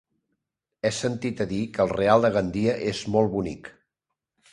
[0.87, 3.71] He sentit a dir que el Real de Gandia és molt bonic.